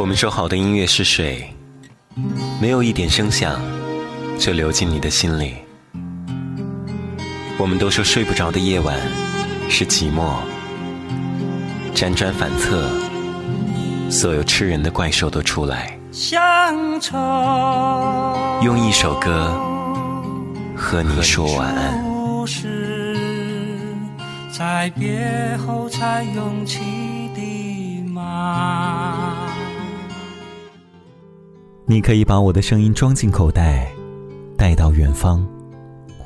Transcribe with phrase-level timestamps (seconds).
[0.00, 1.46] 我们说好的音乐是水，
[2.58, 3.60] 没有一点声响
[4.38, 5.56] 就流进你的心里。
[7.58, 8.98] 我们都说睡不着的夜晚
[9.68, 10.36] 是寂寞，
[11.94, 12.90] 辗转反侧，
[14.08, 15.94] 所有吃人的怪兽都出来。
[16.10, 16.40] 乡
[16.98, 17.18] 愁，
[18.62, 19.54] 用一首歌
[20.74, 22.02] 和你说晚安。
[22.04, 23.18] 故事
[24.50, 26.78] 在别后才涌起
[27.34, 29.19] 的马。
[31.90, 33.92] 你可以把我的声音装进口袋，
[34.56, 35.44] 带到远方。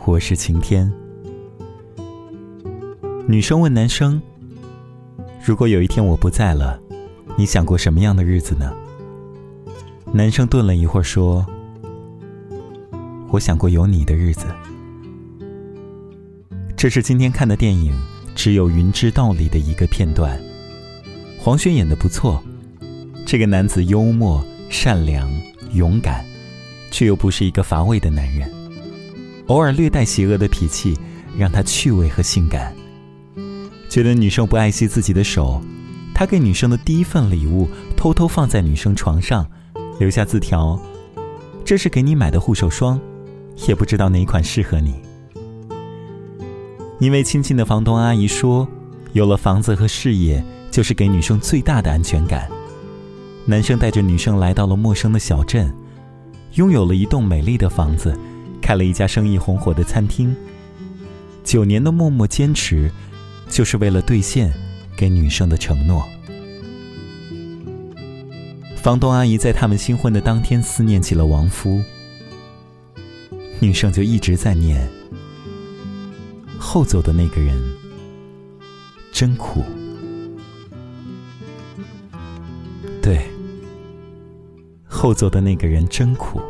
[0.05, 0.93] 我是晴天。
[3.27, 4.21] 女生问男生
[5.43, 6.79] ：“如果有一天我不在了，
[7.35, 8.71] 你想过什么样的日子呢？”
[10.13, 11.47] 男生顿了一会儿说
[13.33, 14.45] ：“我想过有你的日子。”
[16.77, 17.91] 这是今天看的电影
[18.35, 20.39] 《只有云知道》里的一个片段。
[21.39, 22.45] 黄轩演的不错，
[23.25, 25.27] 这个男子幽默、善良、
[25.75, 26.25] 勇敢，
[26.91, 28.51] 却又不是一个乏味的男人。
[29.49, 30.99] 偶尔略带邪恶的脾气，
[31.37, 32.75] 让他趣味和性感。
[33.91, 35.61] 觉得女生不爱惜自己的手，
[36.15, 39.47] 他给女生的第一份礼物偷偷放在女生床上，
[39.99, 40.81] 留下字条
[41.65, 42.99] ：“这是给你买的护手霜，
[43.69, 44.95] 也不知道哪款适合你。”
[47.01, 48.67] 因为亲近的房东阿姨说，
[49.13, 52.49] 有了房子和事业，就是给女生最大的安全感。
[53.47, 55.75] 男生带着女生来到了陌生的小镇，
[56.55, 58.19] 拥有了一栋美丽的房子，
[58.61, 60.35] 开了一家生意红火的餐厅。
[61.43, 62.91] 九年的默默坚持。
[63.47, 64.53] 就是为了兑现
[64.97, 66.03] 给女生的承诺。
[68.77, 71.81] 房东阿姨在他们新婚的当天思念起了亡夫，
[73.61, 74.91] 女生就一直在念
[76.59, 77.57] ：“后走的那个人
[79.13, 79.63] 真苦。”
[85.05, 86.41] 后座的那个人真苦。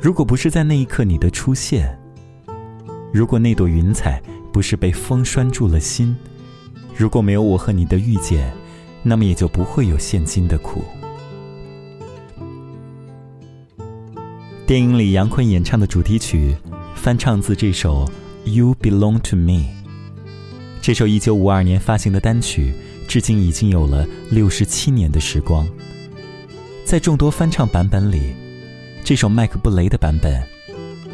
[0.00, 1.94] 如果不是在那一刻你的出现，
[3.12, 4.18] 如果那朵云彩。
[4.50, 6.16] 不是被风拴住了心，
[6.96, 8.50] 如果没有我和你的遇见，
[9.02, 10.82] 那么也就不会有现今的苦。
[14.66, 16.56] 电影里杨坤演唱的主题曲，
[16.94, 18.10] 翻唱自这首
[18.50, 19.52] 《You Belong to Me》。
[20.80, 22.72] 这首一九五二年发行的单曲，
[23.06, 25.68] 至今已经有了六十七年的时光。
[26.86, 28.32] 在众多翻唱版本里，
[29.02, 30.40] 这首麦克布雷的版本，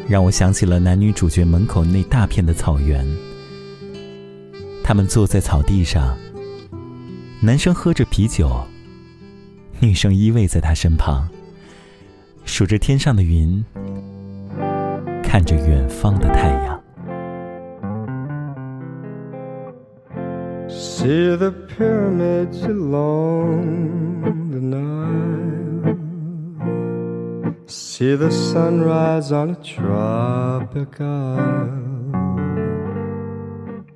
[0.07, 3.03] 让我想起了男女主角门口那大片的草原。
[4.83, 6.15] 他们坐在草地上，
[7.41, 8.51] 男生喝着啤酒，
[9.79, 11.27] 女生依偎在他身旁，
[12.45, 13.65] 数着天上的云，
[15.23, 16.79] 看着远方的太阳。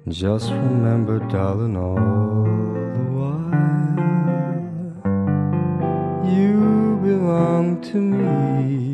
[0.07, 2.43] Just remember, darling, all
[2.93, 3.49] the while
[6.31, 8.93] you belong to me.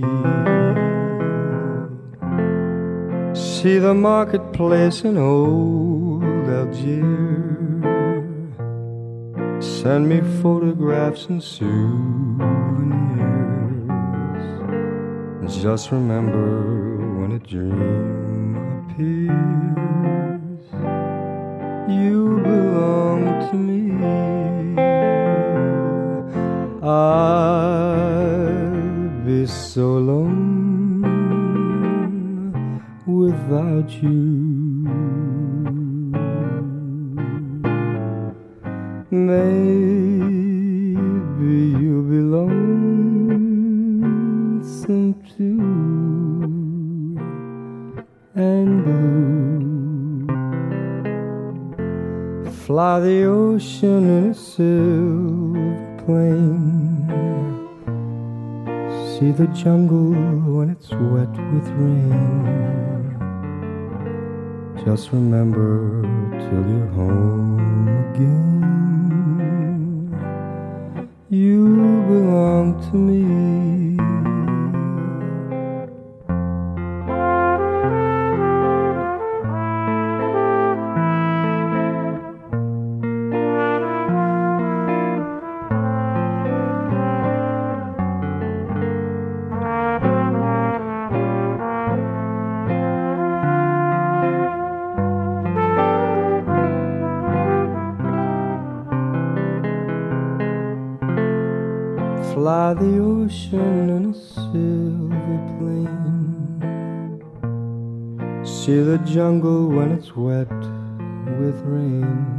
[3.35, 7.03] See the marketplace in old Algiers.
[9.59, 13.12] Send me photographs and souvenirs.
[15.61, 18.55] Just remember when a dream
[18.89, 20.65] appears
[21.89, 23.81] you belong to me.
[26.81, 27.65] I'd
[29.25, 31.03] be so alone
[33.05, 34.89] without you.
[39.11, 39.92] Maybe
[44.87, 45.59] lonesome too
[48.35, 50.27] and blue
[52.51, 57.07] fly the ocean in a silver plane.
[59.19, 60.11] See the jungle
[60.53, 62.43] when it's wet with rain.
[64.85, 66.01] Just remember
[66.39, 67.59] till you're home
[68.09, 68.43] again.
[71.29, 71.63] You
[72.07, 73.92] belong to me.
[102.43, 107.21] Fly the ocean in a silver plane.
[108.43, 110.51] See the jungle when it's wet
[111.39, 112.35] with rain.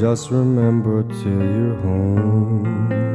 [0.00, 3.13] Just remember till you're home.